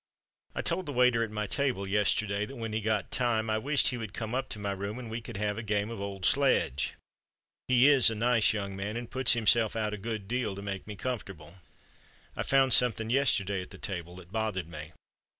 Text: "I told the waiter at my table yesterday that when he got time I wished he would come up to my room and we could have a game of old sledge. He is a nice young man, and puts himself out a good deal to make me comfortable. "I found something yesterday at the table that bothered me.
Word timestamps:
"I 0.55 0.63
told 0.63 0.87
the 0.87 0.93
waiter 0.93 1.23
at 1.23 1.29
my 1.29 1.45
table 1.45 1.85
yesterday 1.85 2.47
that 2.47 2.55
when 2.55 2.73
he 2.73 2.81
got 2.81 3.11
time 3.11 3.51
I 3.51 3.59
wished 3.59 3.89
he 3.89 3.97
would 3.99 4.15
come 4.15 4.33
up 4.33 4.49
to 4.49 4.57
my 4.57 4.71
room 4.71 4.97
and 4.97 5.11
we 5.11 5.21
could 5.21 5.37
have 5.37 5.59
a 5.59 5.61
game 5.61 5.91
of 5.91 6.01
old 6.01 6.25
sledge. 6.25 6.95
He 7.67 7.87
is 7.87 8.09
a 8.09 8.15
nice 8.15 8.51
young 8.51 8.75
man, 8.75 8.97
and 8.97 9.11
puts 9.11 9.33
himself 9.33 9.75
out 9.75 9.93
a 9.93 9.97
good 9.97 10.27
deal 10.27 10.55
to 10.55 10.63
make 10.63 10.87
me 10.87 10.95
comfortable. 10.95 11.59
"I 12.35 12.41
found 12.41 12.73
something 12.73 13.11
yesterday 13.11 13.61
at 13.61 13.69
the 13.69 13.77
table 13.77 14.15
that 14.15 14.31
bothered 14.31 14.67
me. 14.69 14.93